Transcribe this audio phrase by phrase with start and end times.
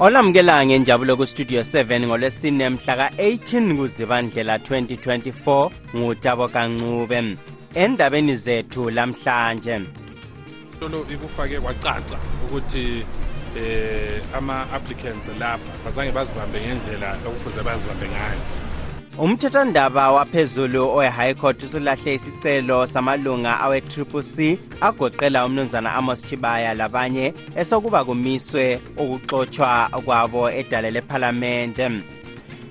[0.00, 7.36] olamukela ngenjabulo kustudio 7 ngolwesine mhla ka-18 kuzibandlela 2024 ngutabo kancube
[7.74, 9.80] endabeni zethu lamhlanje.
[10.80, 13.04] Lolo ikufake kwacaca ukuthi
[13.56, 18.67] eh ama-applicants lapha bazange bazibambe ngendlela okufuze bazibambe ngayo.
[19.18, 28.04] Umthethwandaba waphezulu owe-high court usulahle isicelo samalunga awe-triple c agoqela umnumzana amos chibaya labanye esokuba
[28.04, 31.90] kumiswe ukuxotshwa kwabo edale lephalamente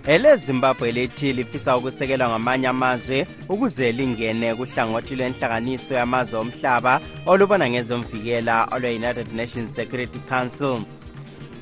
[0.07, 9.33] elezimbabwe lithi lifisa ukusekelwa ngamanye amazwe ukuze lingene kuhlangothi lwenhlanganiso yamazwe omhlaba olubona ngezomvikela olwe-united
[9.33, 10.79] nations security council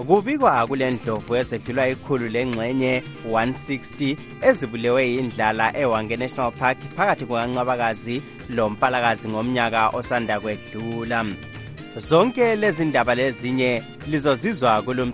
[0.03, 9.29] kubikwa kule ndlovu esedlulwa ikhulu lengxenye 160 ezibulewe yindlala ewange national park phakathi kukancwabakazi lompalakazi
[9.29, 11.25] ngomnyaka osanda kwedlula.
[11.97, 15.05] Zonke lezi ndaba lezinye lizozizwa kulo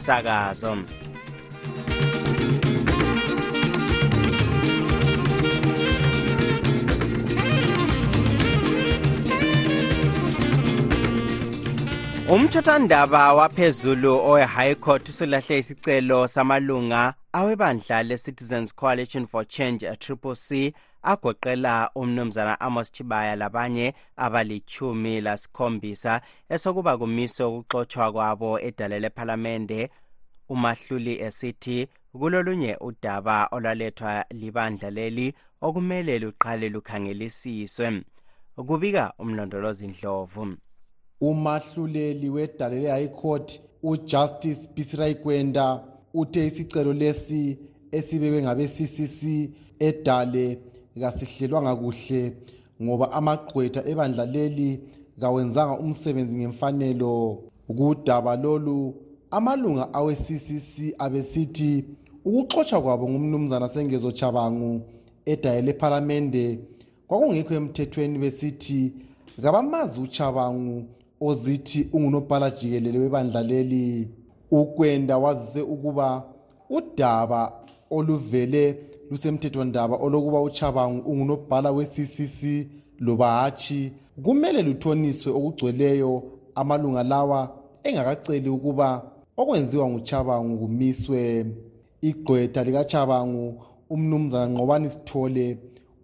[12.31, 20.73] msakazo umthethwandaba waphezulu owe-high court usulahle isicelo samalunga awebandla le-citizens coalition for change triple c
[21.03, 29.89] agoqela umnumzana amos chibaya labanye abalichumi lasikhombisa esokuba kumiswe ukuxotshwa kwabo edale lephalamende
[30.49, 31.87] umahluli esithi
[32.19, 38.01] kulolunye udaba olwalethwa libandla leli okumele luqale lukhangelisiswe
[38.67, 40.57] kubika umlondolozi ndlovu.
[41.21, 45.83] Umahluleli wedale le-high court ujustice bisirai kwenda
[46.13, 47.57] uthe isicelo lesi
[47.91, 49.21] esibekwe ngabe-ccc
[49.79, 50.45] edale
[51.01, 52.21] kasihlelwanga kuhle
[52.83, 54.69] ngoba amagqwetha ebandla leli
[55.21, 57.43] kawenzanga umsebenzi ngemfanelo.
[57.77, 58.95] Kudaba lolu
[59.31, 61.85] amalunga awe-ccc abesithi
[62.25, 64.81] ukuxotshwa kwabo ngumnumzana sengezo chabangu
[65.25, 66.59] edale lephalamende
[67.07, 68.81] kwakungekho emthethweni besithi
[69.41, 70.83] kabamazi uchabangu
[71.21, 74.07] ozithi ungunobhala jikelele webandla leli
[74.51, 76.23] ukwenda wazise ukuba
[76.69, 77.41] udaba
[77.91, 78.63] oluvele
[79.11, 82.39] lusemthethwandaba olokuba uchabangu ungunobhala we-ccc
[82.99, 83.91] loba hatshi
[84.23, 86.23] kumele luthoniswe okugcweleyo
[86.55, 87.39] amalunga lawa
[87.83, 88.87] engakaceli ukuba
[89.37, 91.45] okwenziwa nguchabangu kumiswe
[92.09, 93.45] igqwetha likachabangu
[93.93, 95.45] umnumzana nqobani sithole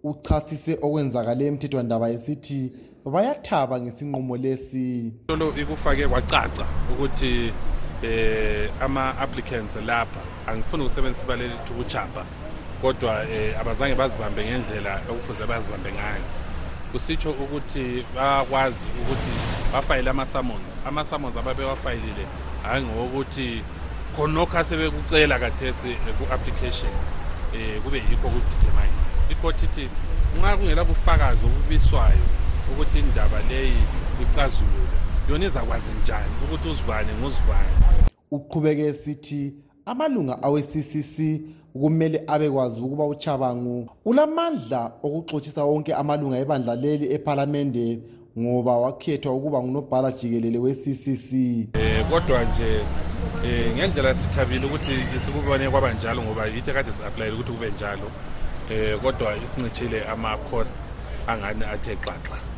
[0.08, 2.60] uchasise okwenzakale emthethwandaba esithi
[3.04, 5.12] bayathaba ngesinqumo lesi.
[5.28, 7.52] Lolo ikufake kwacaca ukuthi
[8.02, 12.24] eh ama-applicants lapha angifuni ukusebenzisa ibale lithi ukuchapha
[12.82, 16.24] kodwa eh, abazange bazibambe ngendlela okufuze bazibambe ngayo.
[16.92, 19.32] Kusitsho ukuthi bayakwazi ukuthi
[19.72, 20.68] bafayile ama-summons.
[20.86, 22.26] Ama-summons ababewafayilile
[22.62, 23.62] hhayi ngokuthi
[24.16, 26.92] khonokho asebekucela kathesi ku-application
[27.54, 28.92] um kube yikho kudidemayo
[29.30, 29.88] ikhothi ithi
[30.38, 32.24] nxa kungela bufakazi obubiswayo
[32.72, 33.82] ukuthi indaba leyi
[34.22, 34.96] icazulule.
[35.28, 37.72] Yona izakwazi njani ukuthi uzibane nguzibane
[38.30, 39.54] uqhubeke esithi
[39.86, 41.16] amalunga awe-ccc
[41.72, 47.86] kumele abekwazi ukuba uchabangu ulamandla okuxotshisa wonke amalunga ebandla leli ephalamende
[48.38, 51.30] ngoba wakhethwa ukuba ngunobhala jikelele we-ccc
[51.74, 52.70] um kodwa nje
[53.44, 54.92] um ngendlela sithabile ukuthi
[55.24, 58.08] sikubone kwaba njalo ngoba yithi kade si-aplayele ukuthi kube njalo.
[58.70, 60.76] Um kodwa isincitshile ama-cost
[61.26, 62.57] angani athe xaxa.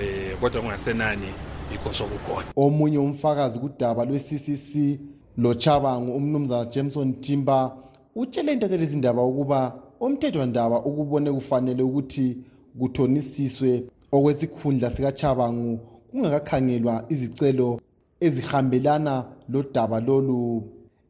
[0.00, 1.26] Um kodwa kungasenani
[1.72, 2.46] yikho sokukhona.
[2.56, 4.98] Omunye umfakazi kudaba lwe-ccc
[5.36, 7.72] lochabangu umnumzana jameson timber
[8.16, 12.36] utshele intathe lezindaba ukuba umthethwandaba ukubone kufanele ukuthi
[12.78, 15.80] kuthonisiswe okwesikhundla sikachabangu
[16.10, 17.80] kungakakhangelwa izicelo
[18.20, 20.62] ezihambelana lodaba lolu.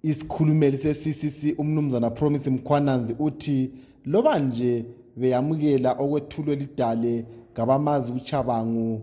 [0.02, 3.70] Isikhulumeli se-ccc umnumzana promise mkhwananzi uthi
[4.06, 4.84] loba nje
[5.16, 7.24] beyamukela okwethulwe lidale
[7.58, 9.00] ngabamazi uchabangu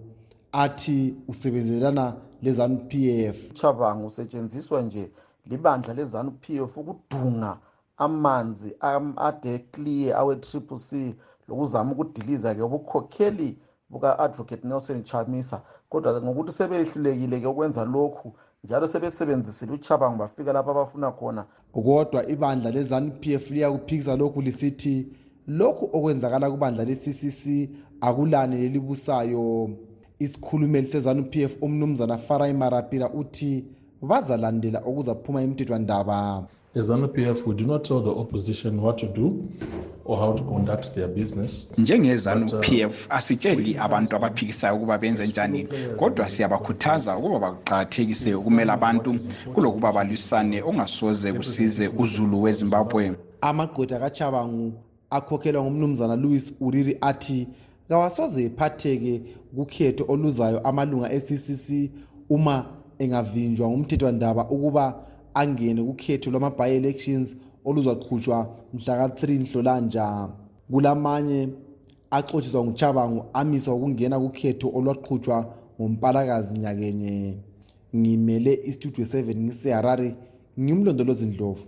[0.52, 3.52] athi usebenzelana lezanup f.
[3.52, 5.12] Uchabangu usetshenziswa nje
[5.46, 7.58] libandla lezanup f ukudunga
[7.98, 8.76] amanzi
[9.18, 11.16] ade clear awe-triple c
[11.48, 13.58] lokuzama ukudiliza-ke ubukhokheli
[13.90, 15.62] buka-advocate nelson chamisa.
[15.90, 21.46] Kodwa ngokuthi sebehlulekile-ke ukwenza lokhu njalo sebesebenzisile uchabango bafika lapho abafuna khona.
[21.74, 25.08] Kodwa ibandla le-zanup f liyakuphikisa lokhu lisithi
[25.48, 27.70] lokhu okwenzakala kubandla le-ccc
[28.02, 29.70] akulani lelibusayo
[30.20, 33.66] isikhulumeli sezanup f umnumzana farai marapira uthi
[34.02, 36.48] bazalandela okuzaphuma imithethwandaba
[36.78, 39.48] As ZANU-PF, we do not tell the opposition what to do
[40.04, 41.68] or how to conduct their business.
[41.78, 49.16] njengezanu-pf asitsheli abantu abaphikisayo ukuba benze njani kodwa siyabakhuthaza ukuba baqakathekise ukumela abantu
[49.54, 53.16] kulokuba balwisane okungasoze kusize uzulu wezimbabwe.
[53.42, 54.74] Amagqwetha kachabangu
[55.10, 57.48] akhokhelwa ngumnumzana louis uriri athi
[57.90, 59.22] kawasoze ephatheke
[59.56, 61.68] kukhetho oluzayo amalunga e-ccc
[62.30, 62.66] uma
[63.00, 64.86] engavinjwa ngumthethwandaba ukuba
[65.34, 67.36] angene kukhetho lwama-by-elections
[67.66, 68.38] oluzaqhutshwa
[68.74, 70.30] mhlaka-3 nhlolanja.
[70.72, 71.50] Kulamanye
[72.12, 75.38] axotshiswa nguchabangu amiswa ukungena kukhetho olwaqhutshwa
[75.80, 77.38] ngompalakazi nyakenye.
[77.96, 80.16] Ngimele istudio 7 ngiseharare
[80.60, 81.66] ngimlondolozi ndlovu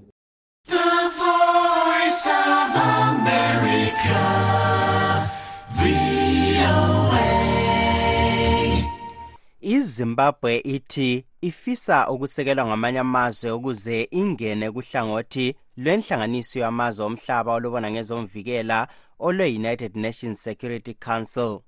[9.61, 18.87] izimbabwe ithi ifisa ukusekelwa ngamanye amazwe ukuze ingene kuhlangothi lwenhlanganiso yamazwe omhlaba olubona ngezomvikela
[19.19, 21.59] olwe-united nations security council.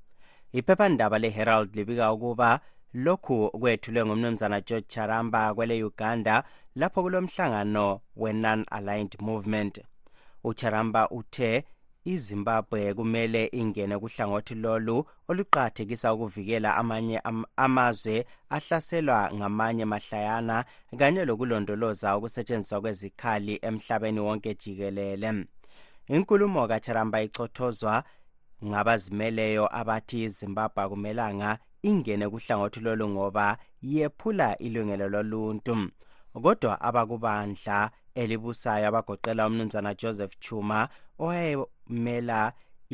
[0.54, 2.60] Iphephandaba le-herald libika ukuba
[2.94, 6.44] lokhu kwethulwe ngumnumzana george charamba kwele-uganda
[6.76, 9.80] lapho kulomhlangano we-non-aligned movement.
[10.44, 11.64] Ucharamba uthe
[12.06, 20.66] izimbabwe kumele ingene kuhlangothi lolu oluqakathekisa ukuvikela amanye am amazwe ahlaselwa ngamanye mahlayana
[21.00, 25.46] kanye lokulondoloza ukusetshenziswa kwezikhali emhlabeni wonke jikelele.
[26.08, 28.04] Inkulumo kacharamba icothozwa
[28.66, 35.92] ngabazimeleyo abathi izimbabwe akumelanga ingene kuhlangothi lolu ngoba yephula ilungelo loluntu
[36.44, 40.80] kodwa abakubandla elibusayo abagoqela umnumzana joseph chuma
[41.24, 42.40] owayemela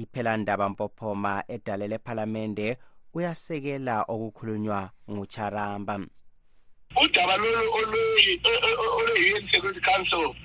[0.02, 2.68] iphelandaba mpophoma edale lephalamende
[3.16, 4.80] uyasekela okukhulunywa
[5.12, 5.96] ngucharamba
[7.04, 10.36] udaba lolu olwe-un security council um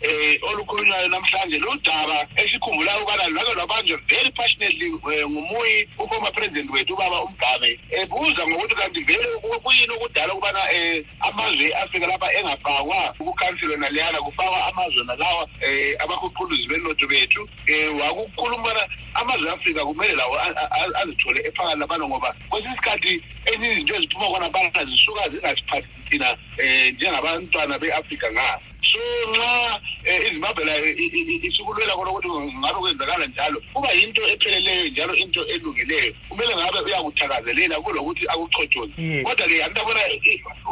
[0.43, 7.23] olukhulunywayo namhlanje ludaba esikhumbulayo ukubana lwake lwabanjwa very passionately um ngumuyi uformer president wethu ubaba
[7.23, 9.29] umgabe ebuza ngokuthi kanti vele
[9.63, 16.69] kuyini okudala ukubana um amazwe e-afrika lapha engafakwa kukhansilo naleyana kufakwa amazwe nalawa um abakhuquluzi
[16.69, 17.49] benotho bethu.
[17.69, 20.35] Um wakukhuluma ubana amazwe e-afrika kumele lawo
[21.01, 26.93] azithole ephakathi labana ngoba kwesinye isikhathi ezinye izinto eziphuma khona bana zisuka zingasiphathi thina eh,
[26.99, 28.99] jihar an tanabi african ha so
[29.31, 29.81] nxa
[30.27, 30.87] izimbabwe layo
[31.47, 32.29] isikulwela khona ukuthi
[32.59, 39.65] ngabe kwenzakala njalo kuba yinto epheleleyo njalo into elungileyo kumele ngabe uyakuthakazelela kulokuthi akuchothoze kodwa-ke
[39.65, 40.01] antabona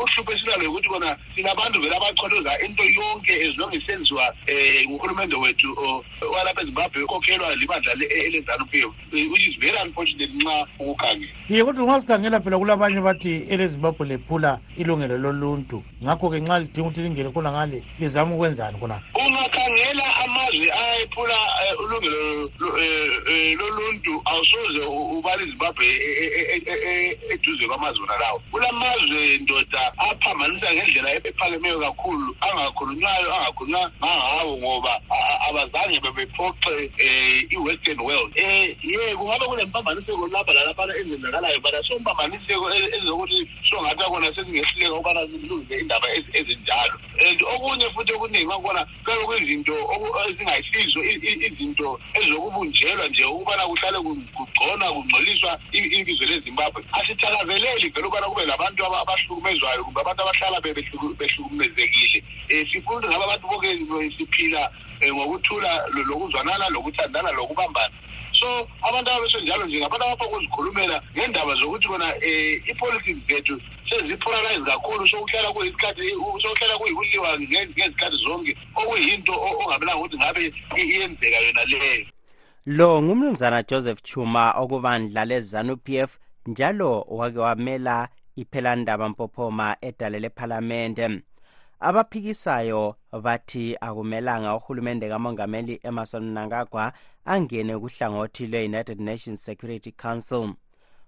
[0.03, 6.63] uhlupho esilalo yokuthi kona sinabantu vele abachothoza into yonke ezilonge isenziwa um nguhulumende wethu walapha
[6.63, 7.93] ezimbabwe ukhokhelwa libandla
[8.27, 8.75] elezanup
[9.13, 11.33] which is very unfortunate nxa ukukhangela.
[11.49, 15.83] Ye kodwa nxa sikhangela phela kulabanye bathi elezimbabwe lephula ilungelo loluntu.
[16.03, 19.01] Ngakho-ke nxa lidinga ukuthi lingene khona ngale lizama ukwenzani khona?
[19.15, 21.39] Ungakhangela amazwe ayephula
[21.85, 22.51] ulungelo
[23.59, 24.81] loluntu awusoze
[25.17, 25.87] ubala izimbabwe
[27.33, 35.01] eduze kwamazwe nalawo kulamazwe ndoda aphambanisa ngendlela ephakemeyo kakhulu angakhulunywayo angakhulunywa ngangawo ngoba
[35.49, 38.33] abazange bebephoxe um i-western world.
[38.37, 45.79] Um ye kungabe kulempambaniseko lapha lalaphana ezenzakalayo bana sompambaniseko ezokuthi songathi akona sesingehluleka ukubana zilungise
[45.79, 46.97] indaba ezinjalo.
[47.19, 49.75] And okunye futhi okuningi kwakhona kuyabe kuyizinto
[50.29, 56.85] ezingayisizo izinto ezokubunjelwa nje ukubana kuhlale kugconwa kungcoliswa ibizo lezimbabwe.
[56.93, 58.83] Asithakazeleli vele ukubana kube labantu
[59.29, 62.23] abahlukumezwayo kumbe abantu abahlala behlukumezekile.
[62.51, 64.71] Um sifuna ukuthi ngabe abantu bonke siphila
[65.05, 67.95] ngokuthula lokuzwanana lokuthandana lokubambana.
[68.33, 75.07] So abantu ababesenjalo nje ngabantu abapha ukuzikhulumela ngendaba zokuthi kona um ipolitics zethu sezipolarize kakhulu
[75.09, 76.11] sokuhlala kuyisikhathi
[76.43, 82.07] sokuhlala kuyikuliwa ngezikhathi zonke okuyinto ongabelanga ukuthi ngabe iyenzeka yona leyo.
[82.67, 88.09] Lo ngumnumzana joseph chuma okubandla lezanup f njalo wake wamela
[88.41, 91.07] iphelandaba mpophoma edale lephalamende
[91.81, 96.93] abaphikisayo bathi akumelanga uhulumende kamongameli emerson mnangagwa
[97.25, 100.55] angene kuhlangothi lwe-united nations security council.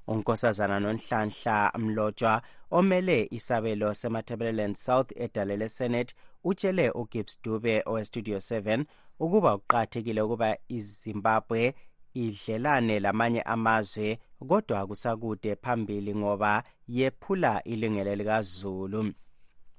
[0.06, 8.84] Unkosazana nonhlanhla mlotshwa omele isabelo sematabeleland south edale lesenate utshele ugibbs dube owestudio 7
[9.20, 11.75] ukuba kuqakathekile ukuba izimbabwe
[12.14, 19.12] idlelane lamanye amazwe kodwa kusakude phambili ngoba yephula ilungelo likazulu.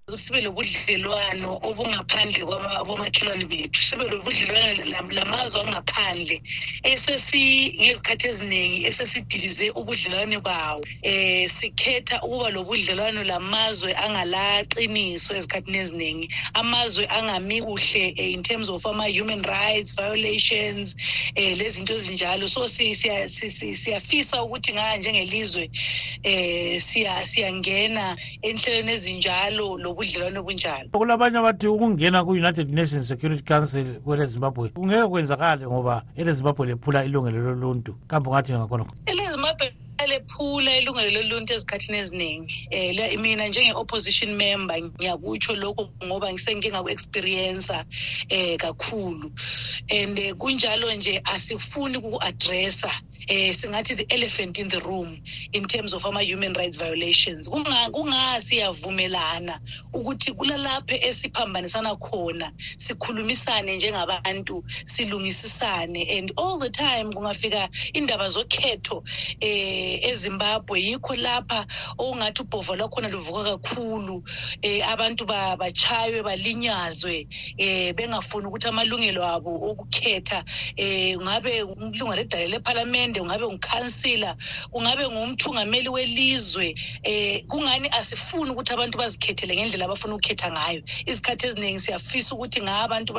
[0.10, 3.84] Sibe lobudlelwano obungaphandle kwabomakhelwane bethu.
[3.84, 6.42] Sibe lobudlelwano lamazwe angaphandle
[6.86, 10.82] ngezikhathi eziningi esesidilize ubudlelwane bawo.
[11.06, 16.28] Um sikhetha ukuba lobudlelwano lamazwe angalaqiniso ezikhathini eziningi.
[16.54, 20.96] Amazwe angami kuhle eh, in terms of ama-human rights violations
[21.38, 22.50] um lezinto ezinjalo.
[22.50, 25.70] So siyafisa ukuthi ngaya njengelizwe
[26.26, 26.80] um
[27.26, 30.90] siyangena enhlelweni ezinjalo lobudlelwane obunjalo.
[30.92, 37.96] Kulabanye abathi ukungena ku-united nations security council kwele-zimbabwe kungeke kwenzakale ngoba ele-zimbabwe lephula ilungelo loluntu.
[38.08, 39.74] Kambe ungathi ngakhonokho ele-zimbabwe
[40.08, 42.68] lephula ilungelo loluntu ezikhathini eziningi.
[42.72, 47.86] Um mina njenge-opposition member ngiyakutsho lokho ngoba ngisengike ngaku-experiensa
[48.32, 49.32] um kakhulu.
[49.90, 52.92] And uh, kunjalo nje asifuni kuku-adressa
[53.28, 55.22] eh singathi the elephant in the room
[55.54, 57.48] in terms of ama-human rights violations.
[57.50, 59.60] Kunga siyavumelana
[59.94, 69.04] ukuthi kulalapho esiphambanisana khona sikhulumisane njengabantu silungisisane and all the time kungafika indaba zokhetho
[69.40, 70.82] eh ezimbabwe.
[70.82, 71.66] Yikho lapha
[71.98, 74.24] okungathi ubhova lwakhona luvuka kakhulu
[74.62, 80.44] eh abantu bachaywe balinyazwe eh bengafuni ukuthi amalungelo abo okukhetha
[80.78, 84.36] eh ngabe ilunga ledale lephalamende ungabe ngukhansila
[84.72, 90.82] ungabe ngumthungameli welizwe eh kungani asifuni ukuthi abantu bazikhethele ngendlela abafuna ukukhetha ngayo?
[91.06, 93.14] Izikhathi eziningi siyafisa ukuthi ngabantu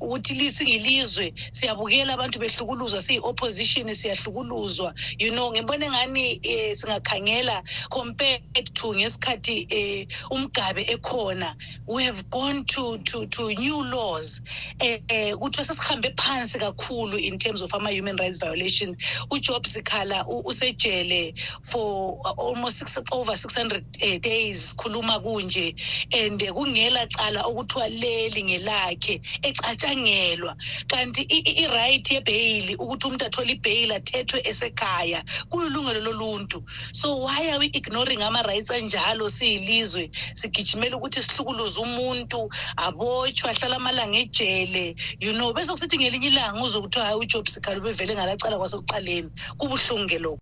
[0.00, 4.94] ukuthi lisingilizwe siyabukela abantu behlukuluzwa siyi-opposition siyahlukuluzwa.
[5.18, 11.54] You know ngibona engani eh, singakhangela compared to ngesikhathi eh, umgabe ekhona.
[11.86, 14.40] We have gone to, to, to new laws.
[14.80, 18.96] Eh, eh, kuthiwa sesihambe phansi kakhulu in terms of ama-human rights violation
[19.30, 25.74] ujob sikhala usejele for almost six, over 600 uh, days khuluma kunje
[26.12, 30.56] and kungela cala okuthiwa leli ngelakhe ecatshangelwa.
[30.88, 36.62] Kanti i-right yebheyili ukuthi umuntu athole ibheyili athethwe esekhaya kululungelo loluntu.
[36.92, 39.28] So why are we ignoring ama-rights anjalo?
[39.28, 44.96] Siyilizwe sigijimela ukuthi sihlukuluze umuntu abotshwe ahlala amalanga ejele.
[45.20, 49.17] You know bese kusithi ngelinye ilanga uze kuthiwa hayi ujob sikhala ubevele ngalacala kwasekuqaleni
[49.58, 50.38] kubuhlungu-ke lokhu.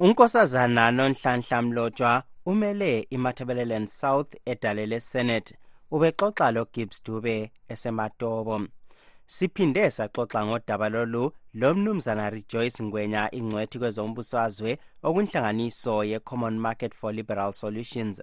[0.00, 5.56] Unkosazana nonhlanhla mlotshwa umele imatabeleland south edale lesenate
[5.90, 8.60] ubexoxa logibbs dube esematobo.
[9.26, 18.22] Siphinde saxoxa ngodaba lolu lomnumzana rejoyce ngwenya ingcwethi kwezombusazwe okunhlanganiso ye-common market for liberal solutions.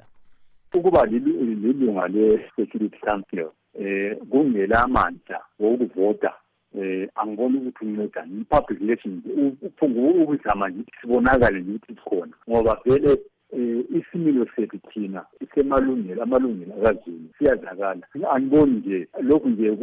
[0.74, 6.33] Ukuba lilunga le-security council um kungela amandla wokuvota
[6.77, 9.23] eh angiboni ukuthi uncedani i-public relations
[9.61, 12.33] uphunguka ukuzama nje sibonakale ukuthi sikhona.
[12.49, 13.11] Ngoba vele
[13.53, 18.07] eh isimilo sethu thina isemalungelo amalungelo akazulu siyazakala.
[18.33, 19.77] Angiboni nje lokhu nje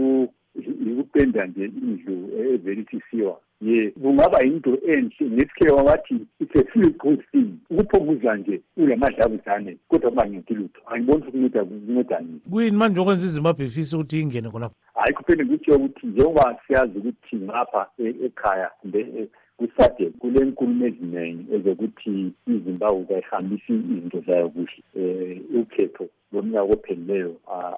[0.87, 7.49] yikupenda nje indlu evelisisiwa ye kungaba yinto enhle ngesikhewa wathi it's a feel good thing
[7.71, 13.97] ukuphumuza nje ulamadlabuzane kodwa kungancedi lutho angiboni ukuthi kunceda kuncedani kuyini manje okwenza izimbabwe ifisa
[13.97, 14.75] ukuthi ingene khonapho?
[14.97, 17.87] Hayi kuphinde kutsho ukuthi njengoba siyazi ukuthi ngapha
[18.27, 26.73] ekhaya kumbe kusade kule nkulumo eziningi ezokuthi izimbabwe kayihambisi izinto zayo kuhle um ukhetho lomnyaka
[26.75, 27.33] ophelileyo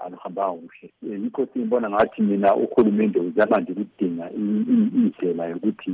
[0.05, 0.87] aluhambanga kuhle.
[1.23, 5.93] Yikho siyibona ngathi mina uhulumende uzama nje ukudinga indlela yokuthi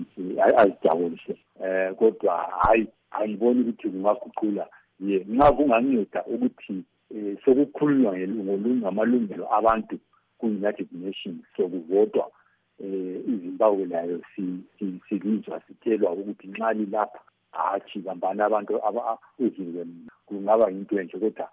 [0.57, 1.35] azijabulise.
[1.61, 4.66] Um kodwa hhayi angiboni ukuthi kungaguqula
[5.00, 8.12] ye nxa kunganceda ukuthi um sokukhulunywa
[8.81, 9.99] ngamalungelo abantu
[10.45, 12.29] ku-united nations sokuvotwa
[12.85, 14.21] eh izimbabwe nayo
[15.09, 17.21] silizwa sitshelwa ukuthi nxa lilapha
[17.53, 18.81] hatshi bambani abantu
[19.39, 19.87] uzulu
[20.27, 21.49] kungaba yinto enje kodwa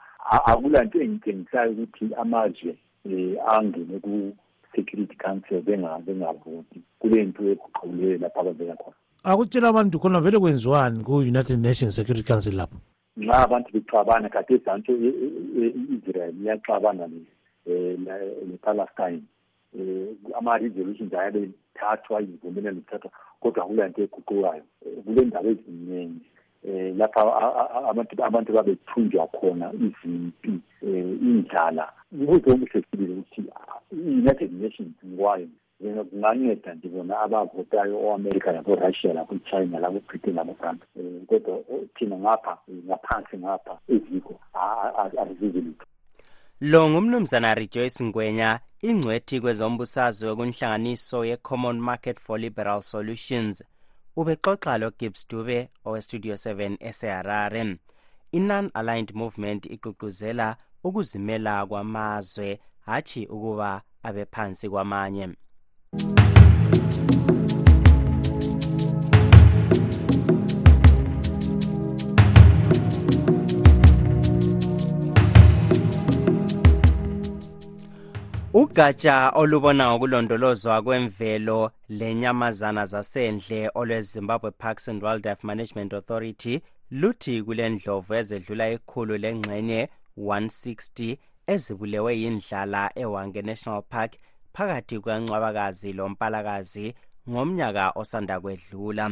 [0.47, 6.81] akulanto engitshengisayo ukuthi amazwe um angene ku-security council bengavoti.
[6.99, 8.95] Kule nto eguquleyo lapho abavela khona.
[9.23, 12.77] Akutshela abantu khona vele kwenziwani ku-united nations security council lapho?
[13.17, 17.07] Nxa abantu bexabana kade zanto i-israel iyaxabana
[18.49, 19.23] nepalestine
[19.73, 24.63] um ama-resolutions ayabe thathwa izivumelelo zithathwa kodwa kulanto eguqukayo
[25.05, 26.25] kule ndawo eziningi
[26.63, 27.21] um lapha
[28.23, 33.41] abantu babethunjwa khona izimpi um indlala ubuze omuhle sibili ukuthi
[33.91, 35.47] i-united nations ngikwayo
[35.81, 41.59] kunganceda nje bona abavotayo o-amerika labo-russia labo-china labo-britain labo-france um kodwa
[41.95, 44.33] thina ngapha ngaphansi ngapha eziko
[45.21, 45.85] azizi lutho
[46.63, 53.63] lo ngumnumzana rejoyce ngwenya ingcwethi kwezombusazwe kunhlanganiso ye-common market for liberal solutions.
[54.15, 57.77] Ubexoxa logibbs dube owestudio 7 eseharare.
[58.31, 65.29] I-non-aligned movement igqugquzela ukuzimela kwamazwe hatshi ukuba abe phansi kwamanye
[78.61, 88.69] ugatsha olubona ngokulondolozwa kwemvelo lenyamazana zasendle olwezimbabwe parks and wildlife management authority luthi kulendlovu ezedlula
[88.69, 91.17] ikhulu lengxenye 160
[91.53, 94.11] ezibulewe yindlala ewange national park
[94.53, 96.93] phakathi kwencwabakazi lompalakazi
[97.29, 99.05] ngomnyaka osanda kwedlula.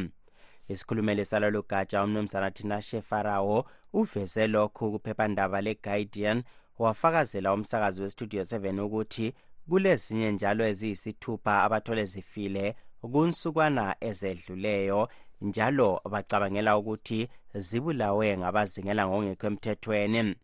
[0.68, 6.44] Isikhulumeli salolu gatsha umnumzana tinashe farawo uveze lokhu kuphephandaba le-guardian
[6.80, 9.34] wafakazela umsakazi westudio 7 ukuthi
[9.70, 15.10] kulezinye njalo eziyisithupha abathole zifile kunsukwana ezedluleyo
[15.42, 20.36] njalo bacabangela ukuthi zibulawe ngabazingela ngokungekho emthethweni.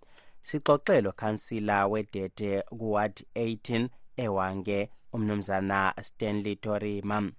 [0.48, 7.32] Sixoxe lokhansila wedede kuward 18 ewange umnumzana stanley torima.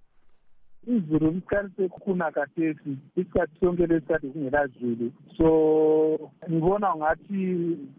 [0.86, 5.48] Izulu liqalise kuna kathesi isikhathi sonke lesikhathi kungela zulu so
[6.50, 7.42] ngibona ngathi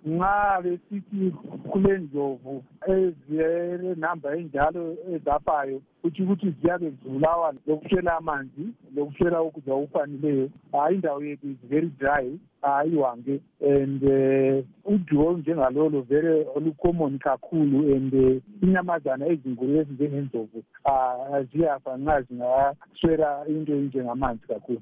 [0.05, 1.31] nxa besithi
[1.71, 10.95] kule ndlovu ezilenamba enjalo ezafayo kutsho ukuthi ziyabe zibulawa lokuswela amanzi lokuswela ukudla okufaneleyo hayi
[10.95, 18.63] indawo yethu is very dry hayiwange and um uduo olunjengalolo vele olucommon kakhulu and uh,
[18.63, 20.63] inyamazana ezinkulu ezinjengendlovu
[21.51, 24.81] ziyafa nxa zingaswela into enjengamanzi kakhulu.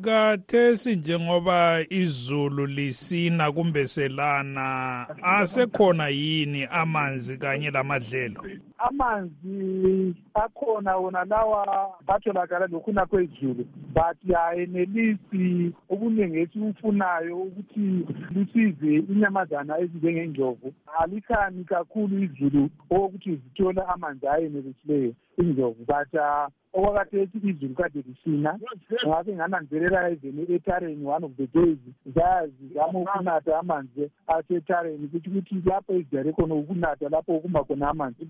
[0.00, 8.42] Kathesi njengoba izulu lisina kumbe selana asekhona yini amanzi kanye lamadlelo
[8.78, 13.64] amanzi akhona wona lawa atholakala lokhuna kwezulu
[13.94, 25.12] but ayenelisi okuningi esikufunayo ukuthi lusize inyamazana ezinjengendlovu alikhani kakhulu izulu okokuthi zithole amanzi ayenelisileyo
[25.38, 28.58] indlovu but uh, okwakathethi izulu kade lisina.
[29.06, 31.78] Ngabe ngananzelela even etareni one of the days
[32.14, 38.26] zayazizama ukunatha amanzi asetareni kutsho ukuthi lapho ezijare khona ukunatha lapho okuma khona amanzi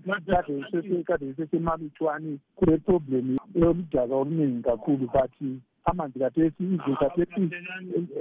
[1.05, 5.31] kade sesemalutshwane kule problem yoludaka oluningi kakhulu but
[5.85, 7.49] amanzi kathesi izulu kathesi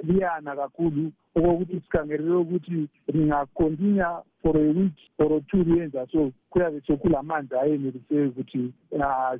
[0.02, 1.12] liyana kakhulu.
[1.36, 8.72] Okokuthi sikhangelele ukuthi lingakontinya for a week or two liyenza so kuyabe sekulamanzi ayeneliseyo ukuthi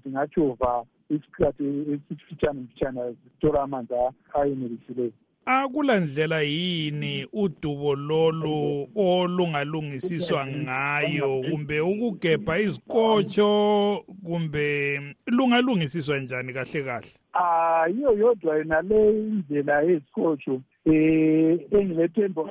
[0.03, 3.95] zingajova isikhathi esifitshane mfitshane zithola amanzi
[4.35, 5.13] ayenelisileyo
[5.47, 17.09] akula ndlela yini udubo lolu olungalungisiswa ngayo kumbe ukugebha izikotsho kumbe lungalungisiswa njani kahle kahle
[17.35, 22.43] ah yiyo yodwa yona le indlela yezikotsho eh engilethemba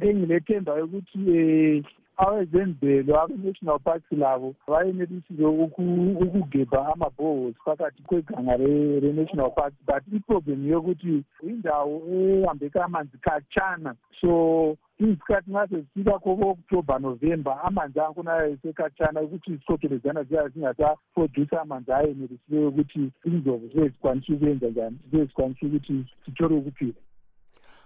[0.00, 1.84] engilethemba ukuthi eh
[2.16, 12.02] awezemvelo abe-national parks labo bayenelisile ukugebha ama-boholes phakathi kweganga le-national park but iproblem yokuthi indawo
[12.10, 13.94] ehambeka amanzi khatshana.
[14.20, 21.92] So izikhathi nxa sezifika ko-october november amanzi akhona esekhatshana ukuthi izikotho leziyana ziyabe zingasaproduce amanzi
[21.92, 27.00] ayenelisileyo ukuthi indlovu zibe zikwanisa ukuyenza njani zibe zikwanisa ukuthi zithole ukuphila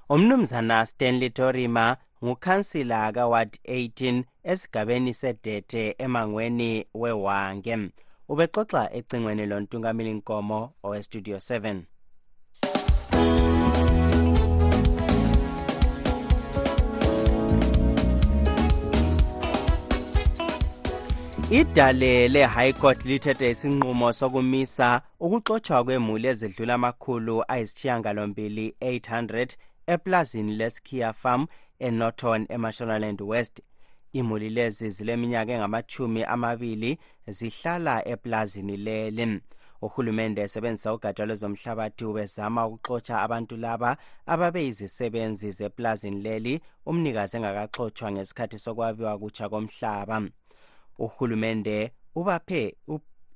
[0.09, 7.77] umnumzana stanley torima ngukhansila kaward 18 esigabeni sedete emangweni wewange
[8.29, 11.83] ubexoxa ecingweni lontungamili nkomo owestudio 7
[21.51, 29.57] idale le-high court lithethe isinqumo sokumisa ukuxotshwa kwemuli ezidlula amakhulu ayisishiyangalombili 800
[29.89, 31.47] eplazini leskiya farm
[31.79, 33.61] enorton emashonaland west.
[34.13, 39.41] Imuli lezi zileminyaka engamachumi amabili zihlala eplazini leli.
[39.83, 43.97] Uhulumende esebenzisa ugatsha lwezomhlabathi ubezama ukuxotsha abantu laba
[44.27, 50.23] ababeyizisebenzi zeplazini leli umnikazi engakaxotshwa ngesikhathi sokwabiwa kutsha komhlaba.
[50.99, 52.77] Uhulumende ubaphe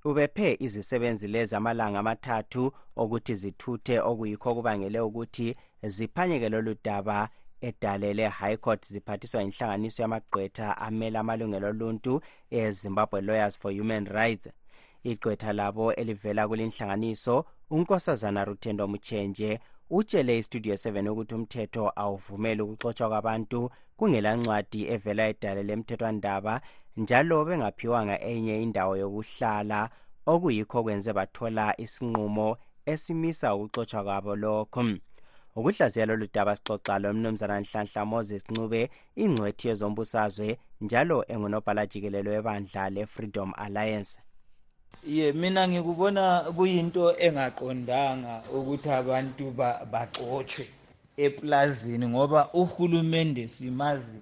[0.05, 7.29] ubephe izisebenzi lezi amalanga amathathu okuthi zithuthe okuyikho okubangele ukuthi ziphanyeke lolu daba
[7.61, 14.49] edale le-high court ziphathiswa inhlanganiso yamagqwetha amele amalungelo oluntu ezimbabwe lawyers for human rights.
[15.05, 23.71] Igqwetha labo elivela kulinhlanganiso unkosazana ruthendo muchenje utshele istudio 7 ukuthi umthetho awuvumeli ukuxotshwa kwabantu
[23.97, 26.61] kungelancwadi evela edale lemthethwandaba
[26.97, 29.91] njalo bengaphiwanga enye indawo yokuhlala.
[30.27, 34.83] Okuyikho kwenze bathola isinqumo esimisa ukuxotshwa kwabo lokho
[35.57, 38.91] ukuhlaziya lolu daba sixoxa lo mnumzana nhlanhla moses ncube
[39.23, 40.49] ingcwethi yezombusazwe
[40.81, 44.13] njalo engunobhala jikelelo webandla le-freedom alliance.
[45.17, 46.25] Ye mina ngikubona
[46.57, 49.45] kuyinto engaqondanga ukuthi abantu
[49.93, 50.65] baxotshwe
[51.27, 54.21] eplazini ngoba uhulumende simazi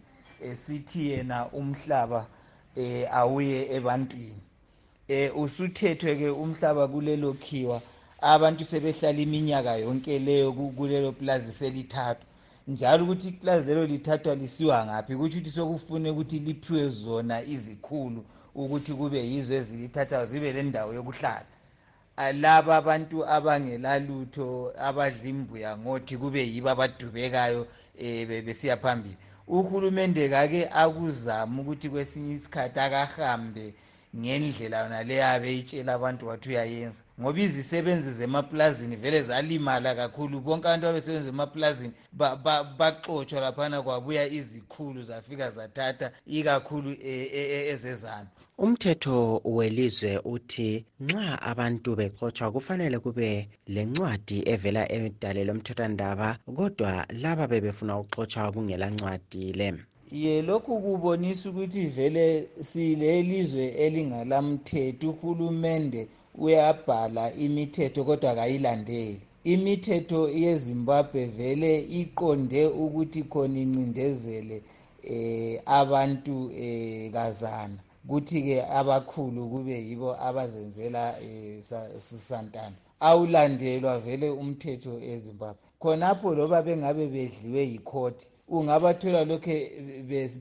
[0.49, 2.21] esithi yena umhlaba
[2.83, 4.43] eh awuye ebantwini.
[5.09, 7.79] Eh usuthethwe ke umhlaba kulelo khiwa
[8.23, 12.27] abantu sebehlala iminyaka yonke leyo kulelo plazi selithathwa.
[12.69, 15.17] Njalo ukuthi iplazi lelo lithathwa lisiwa ngaphi?
[15.17, 21.47] Kutsho ukuthi sokufune ukuthi liphiwe zona izikhulu ukuthi kube yizo ezilithathayo zibe lendawo yokuhlala.
[22.43, 27.67] Laba abantu abangelalutho abadla imbuya ngothi kube yibo abadubekayo
[28.01, 29.17] um besiya phambili.
[29.49, 33.75] Uhulumende kake akuzama ukuthi kwesinye isikhathi akahambe
[34.17, 37.03] ngendlela yona le abeyitshela abantu wathi uyayenza.
[37.21, 40.41] Ngoba izisebenzi zemaplazini vele zalimala kakhulu.
[40.41, 47.43] Bonke abantu babesebenzi emaplazini baxotshwa ba, ba laphana kwabuya izikhulu zafika zathatha ikakhulu e, e,
[47.57, 48.29] e, ezezana
[48.65, 56.93] umthetho welizwe uthi nxa abantu bexotshwa kufanele kube le ncwadi evela edale lomthethwandaba kodwa
[57.23, 59.69] laba bebefuna ukuxotshwa kungela ncwadi le
[60.13, 66.09] ye lokhu kubonisa ukuthi vele silelizwe elingalamthetho uhulumende
[66.45, 69.21] uyabhala imithetho kodwa kayilandeli.
[69.45, 74.57] Imithetho yezimbabwe vele iqonde ukuthi khona incindezele
[75.15, 81.63] eh abantu eh kazana kuthi-ke abakhulu kube yibo abazenzela eh
[82.29, 82.77] santana.
[83.01, 85.67] Awulandelwa vele umthetho ezimbabwe.
[85.81, 89.55] Khonapho loba bengabe bedliwe yikhoti ungabathola lokhu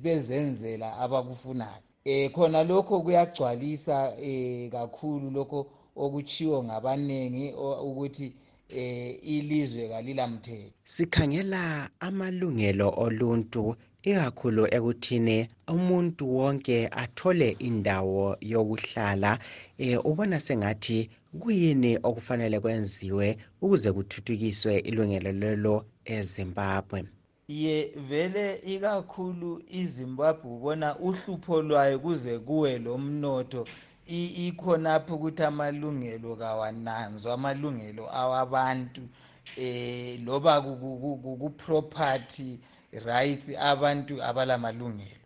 [0.04, 1.84] bezenzela abakufunayo.
[2.06, 5.60] Um khona lokho kuyagcwalisa um kakhulu lokho
[5.96, 7.54] okuchiwo ngabaningi
[7.88, 8.28] ukuthi
[8.72, 10.74] um ilizwe kalilamthetho.
[10.84, 19.32] Sikhangela amalungelo oluntu ikakhulu ekuthini umuntu wonke athole indawo yokuhlala
[19.78, 21.10] eh ubona sengathi
[21.42, 27.00] kuyini okufanele kwenziwe ukuze kuthuthukiswe ilungelo lelo eZimbabwe.
[27.48, 33.62] Ye vele ikakhulu izimbabwe ubona uhlupho lwayo kuze kuwe lomnotho.
[34.46, 39.02] Ikhonapho ukuthi amalungelo kawananzwa amalungelo awabantu
[39.58, 42.60] eh loba ku-property
[42.92, 45.20] rights abantu abalamalungelo.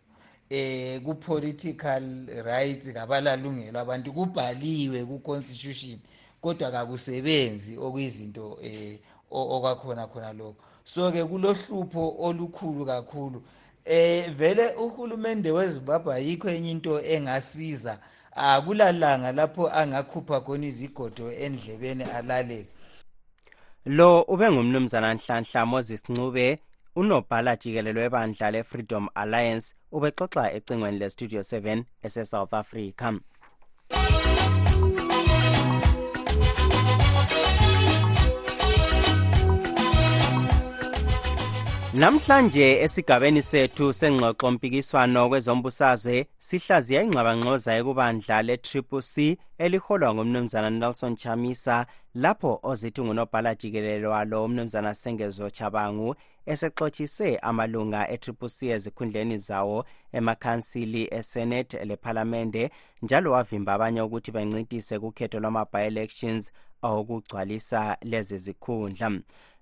[0.50, 2.02] Eh ku-political
[2.44, 5.98] rights kabalalungelo abantu kubhaliwe ku-constitution
[6.40, 8.98] kodwa kakusebenzi okuyizinto eh
[9.30, 10.56] okwakhona khona lokho.
[10.84, 13.42] So-ke kulohlupho olukhulu kakhulu.
[13.84, 17.98] Eh vele uhulumende wezimbabwe ayikho enye into engasiza.
[18.36, 22.66] Akulalanga lapho angakhupha khona izigodo endlebeni alalele.
[23.86, 26.58] Lo ube ngumnumzana nhlanhla moses ncube
[26.96, 33.12] unobhala jikelelo webandla le-freedom alliance ubexoxa ecingweni le-studio 7 esesouth africa.
[41.94, 51.86] Namhlanje esigabeni sethu sengxoxo mpikiswano kwezombusazwe sihlaziya ingxabangxoza ekubandla le-triple c eliholwa ngumnumzana nelson chamisa
[52.14, 56.14] lapho ozithi ngunobhala jikelelo walo umnumzana sengezo chabangu
[56.46, 62.70] esexotshise amalunga e-triple c ezikhundleni zawo emakhansili esenate lephalamende
[63.02, 66.52] njalo wavimba abanye ukuthi bencintise kukhetho lwama-bi-elections
[66.82, 69.10] awokugcwalisa lezi zikhundla.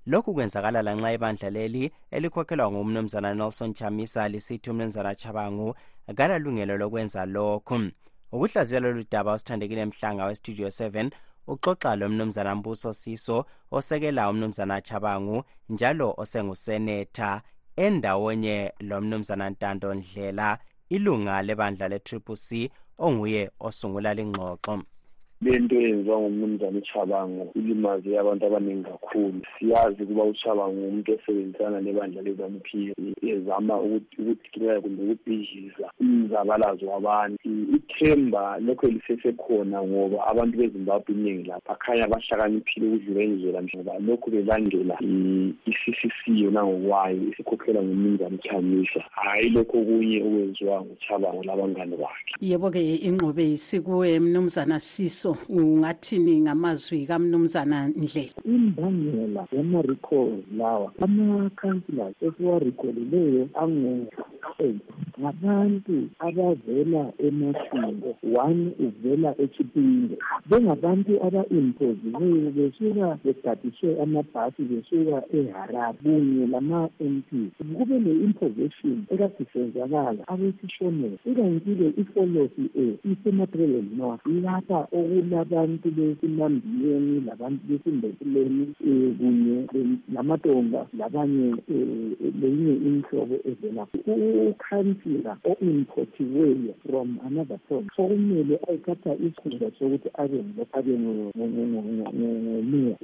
[0.07, 5.75] Lokhu kwenzakala lanxa ibandla leli elikhokhelwa ngumnumzana nelson chamisa lisithi umnumzana chabangu
[6.17, 7.91] kalalungelo lokwenza lokhu.
[8.33, 11.11] Ukuhlaziya lolu daba usithandekile mhlanga westudio 7
[11.47, 17.43] uxoxa lo mnumzana mbuso siso osekela umnumzana chabangu njalo osengusenetha.
[17.77, 24.83] Endawonye lo mnumzana ntando ndlela ilunga lebandla le-triple c onguye osungula lingxoxo.
[25.43, 29.41] Lento eyenziwa ngumnumzana uchabango ilimaze abantu abaningi kakhulu.
[29.59, 32.67] Siyazi ukuba uchabango umuntu osebenzisana nebandla lezanup
[33.23, 37.39] ezama ukudikilela kumbe ukubhidliza umzabalazo wabantu.
[37.77, 44.97] Ithemba lokho lisesekhona ngoba abantu bezimbabwe iningi lapha akhanya bahlakaniphile ukudlula indlela ngoba lokhu belandela
[45.71, 52.33] i-ccc yona ngokwayo isikhokhelwa ngumnumzana uchamisa hhayi lokho okunye okwenziwa nguchabango labangane bakhe.
[52.41, 55.32] Yebo-ke inqobe yisikuwe mnumzana siso.
[55.33, 64.83] Siso ungathini ngamazwi kamnumzana ndlela imbangela yama-recalls lawa ama-councillors esiwarekholileyo angu-eight.
[65.21, 70.17] Ngabantu abavela emashingo one uvela echipinge
[70.51, 77.51] bengabantu aba-impoziweyo besuka begadiswe amabhasi besuka eharare kunye lama-m p.
[77.77, 84.89] Kube ne-imposition ekadisenzakala abesishonela ikankile ifolosi e isematreleni north lapha
[85.23, 89.67] okulabantu besimambiyeni labantu besimbesileni um kunye
[90.15, 93.87] lamatonga labanye um lenye inhlobo evela
[94.51, 100.93] ukhansila o-importiweyo from another point sokumele ayithatha isikhundla sokuthi abe abe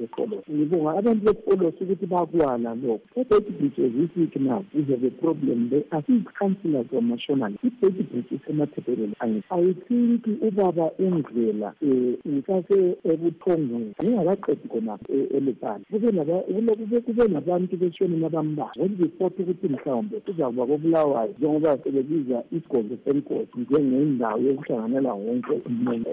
[0.09, 3.01] ngomeya wefolosi ngibonga abantu befolosi ukuthi bakwala lokho.
[3.17, 8.31] Ebhedi bridge as we speak now we have a problem there asiyi-councillors wamashonal ibhedi bridge
[8.31, 9.15] isemathebeleni.
[9.21, 9.43] I
[9.89, 19.69] think ubaba undlela um usase ebuthongweni ngingakaqedi khonapho elebala kube nabantu beshonini abambalwa ngoliripoti ukuthi
[19.69, 26.11] mhlawumbe kuzakuba kobulawayo njengoba sebebiza isigodlo senkosi njengendawo yokuhlanganela wonke umuntu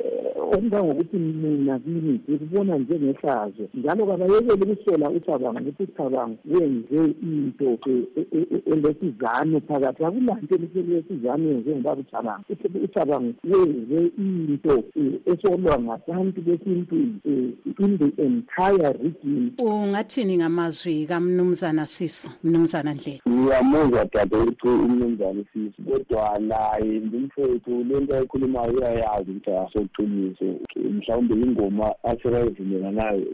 [0.53, 3.63] okungangokuthi mina kimi ngikubona njengehlazo.
[3.85, 7.77] Njalo kabayekele ukusola ucabango ukuthi ucabango wenze into
[8.65, 10.05] elesizano phakathi.
[10.05, 12.45] Akulanto elesizano yenze ngobaba ucabango
[12.83, 14.83] ucabango wenze into
[15.25, 17.19] esolwa ngabantu besintwini
[17.79, 19.51] in the entire region.
[19.59, 28.73] Ungathini ngamazwi kamnumzana siso mnumzana ndlela ngiyamuzwa dadewethu umnumzana isiso kodwa naye ngumfowethu lento ayikhulumayo
[28.73, 30.45] uyayazi ukuthi asoqiniso
[30.75, 33.25] mhlawumbe ingoma asekayivumelana nayo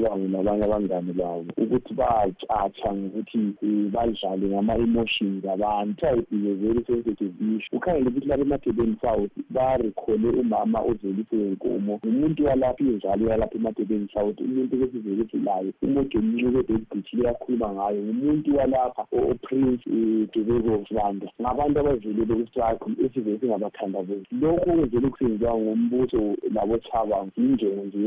[0.00, 6.24] lechabango nabanye abangane babo ukuthi bayacatsha ngokuthi eh, badlale ngama-emotions abantu.
[6.30, 7.76] Very sensitive issue.
[7.76, 14.76] Ukhangele ukuthi emadebeni south barekhole umama ngumuntu walapha injalo yalapha emadebeni south umuntu
[15.44, 16.18] layo umuntu
[17.12, 20.84] liyakhuluma ngayo ngumuntu walapha oprince eh, dubeko
[21.40, 21.76] ngabantu
[24.40, 26.36] lokhu kusenziwa ngombuso
[27.36, 27.98] yinjongo nje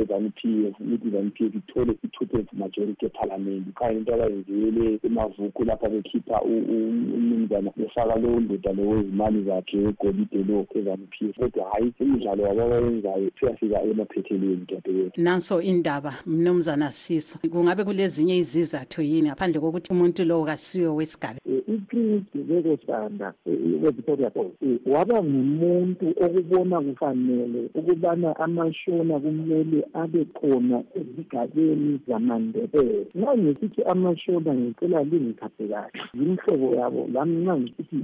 [0.81, 8.39] ukuthi ithole i-two thirds majority ephalamende ukhanye into abayenzele emavuku lapha bekhipha umnumzana befaka lowo
[8.39, 13.81] ndoda lo wezimali zakhe wegolide lo ezanu p f kodwa hhayi imidlalo yabo abayenzayo siyafika
[13.81, 20.87] emaphethelweni dadewethu nanso indaba mnumzana siso kungabe kulezinye izizathu yini ngaphandle kokuthi umuntu lowo kasiwe
[20.87, 21.39] wesigaba?
[21.67, 24.53] Uprince dubeko sibanda we-victoria falls
[24.85, 31.62] waba ngumuntu okubona kufanele ukubana amashona kumele abe khona ezigabeni
[32.07, 33.05] zamandebele.
[33.15, 36.01] Nxa ngisithi amashona ngicela lingithathe kahle.
[36.13, 37.97] Yimhlobo yabo lami nxa ngisithi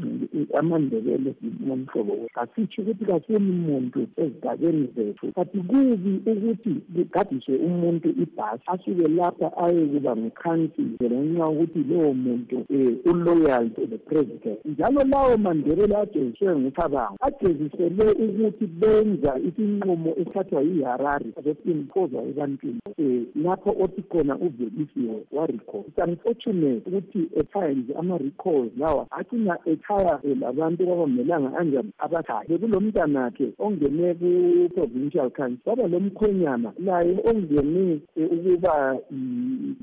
[0.60, 1.34] amandebele
[1.67, 5.32] nomhlobo we kasitsho ukuthi kasuni muntu ezigabeni zethu.
[5.36, 12.98] Kanti kubi ukuthi kugadiswe umuntu ibhasi asuke lapha ayekuba ngukhansile ngenxa yokuthi lowo muntu um
[13.06, 14.60] uloyal to the president.
[14.65, 23.75] Njalo lawo mandebele ageziswe ngucabango agezisele ukuthi benza isinqumo esithathwa yiharari zokuimpoza ebantwini um lapho
[23.83, 31.57] othi khona uvelisiwe warecall it's unfortunate ukuthi at times ama-recalls lawa acina echaya labantu kwabamelanga
[31.57, 38.97] anjani abakhaya bekulo mntanakhe ongene ku-provincial council waba lo mkhwenyana laye ongene ukuba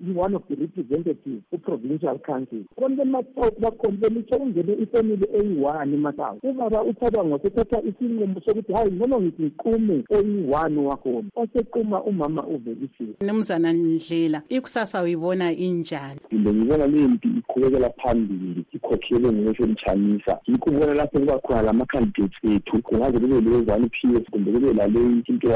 [0.09, 2.64] i-one of the representatives ku-provincial council.
[2.79, 9.20] Abantu bemasouth bakhona belitsho kungene ifamily eyi-one emasouth ubaba ucabango sethatha isinqumo sokuthi hayi noma
[9.20, 13.14] ngithi ngiqume eyi-one wakhona wasequma umama uvelisiwe.
[13.59, 16.21] Mnumzana ndlela ikusasa uyibona injani?
[16.35, 23.40] Ngibona lempi iqhubekela phambili ikhokhele ngokwesentshanyisa yikho ubona lapho kuba khona lama-candidates ethu kungaze kube
[23.40, 25.49] le-zanu p f kumbe kube lale into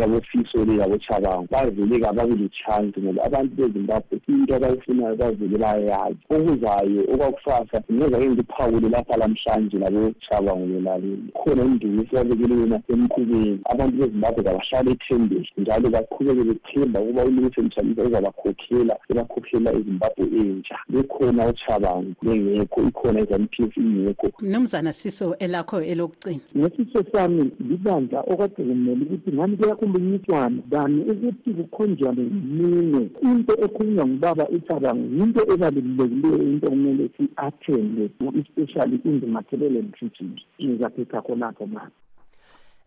[0.00, 6.18] yabofiso le yabochabango bavele kababe le-chance ngoba abantu bezimbabwe into abayifunayo bavele bayayazi.
[6.30, 13.96] Okuzayo okwakusasa ngeza ke ngiphawule lapha lamhlanje labochabango belaleli khona indumo esibabekele yona emqubeni abantu
[13.96, 20.78] bezimbabwe kabahlale ethembeni njalo baqhubeke bethemba ukuba ulungisentshanyisa uzabakhokhela ebakhokhela ezimbabwe entsha.
[20.88, 24.32] Bekhona uchabango bengekho ikhona izanu p f ingekho.
[24.40, 26.40] Mnumzana siso elakho elokucina.
[26.56, 30.62] Ngesiso sami libandla okade kumele ukuthi ngani kuyakhulunyiswana.
[30.68, 39.20] Dani ukuthi kukhonjwane ngeminwe into ekhulunywa ngubaba ucabango yinto ebalulekileyo into kumele si-athende especially in
[39.20, 41.92] the material treaties ngizaphetha khonapho mani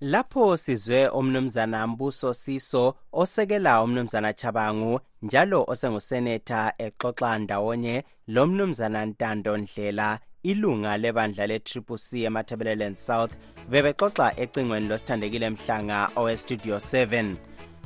[0.01, 9.57] lapho sizwe umnumzana mbuso siso osekela umnumzana chabangu njalo osenguseneta exoxa ndawonye lo mnumzana ntando
[9.57, 13.33] ndlela ilunga lebandla le-triple c ematabeleland south
[13.69, 17.35] bebexoxa ecingweni losithandekile mhlanga owestudio 7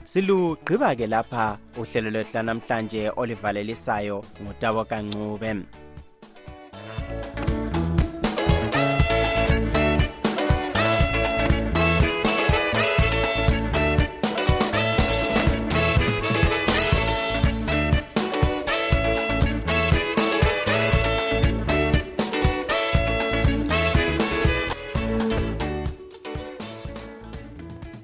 [0.03, 5.51] silugqiba ke lapha uhlelo lwethu lanamhlanje olivalelisayo ngutabo kancube